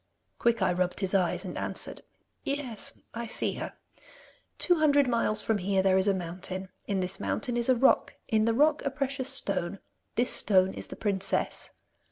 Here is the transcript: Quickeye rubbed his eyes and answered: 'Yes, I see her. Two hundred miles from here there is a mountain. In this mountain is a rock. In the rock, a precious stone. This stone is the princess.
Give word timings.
Quickeye 0.39 0.73
rubbed 0.73 1.01
his 1.01 1.13
eyes 1.13 1.45
and 1.45 1.55
answered: 1.59 2.01
'Yes, 2.43 3.01
I 3.13 3.27
see 3.27 3.53
her. 3.61 3.73
Two 4.57 4.79
hundred 4.79 5.07
miles 5.07 5.43
from 5.43 5.59
here 5.59 5.83
there 5.83 5.95
is 5.95 6.07
a 6.07 6.13
mountain. 6.15 6.69
In 6.87 7.01
this 7.01 7.19
mountain 7.19 7.55
is 7.55 7.69
a 7.69 7.75
rock. 7.75 8.15
In 8.27 8.45
the 8.45 8.53
rock, 8.55 8.81
a 8.83 8.89
precious 8.89 9.29
stone. 9.29 9.77
This 10.15 10.31
stone 10.31 10.73
is 10.73 10.87
the 10.87 10.95
princess. 10.95 11.69